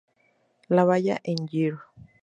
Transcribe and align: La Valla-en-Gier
La 0.69 0.83
Valla-en-Gier 0.83 1.77